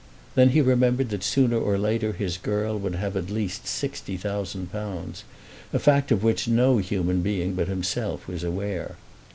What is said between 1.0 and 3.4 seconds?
that sooner or later his girl would have at